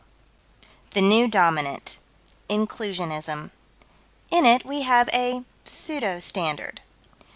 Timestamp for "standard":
6.17-6.81